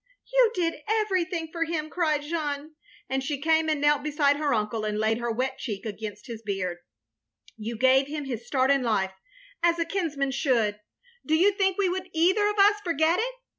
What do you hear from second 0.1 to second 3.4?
"You did everything for him," cried Jeanne, and she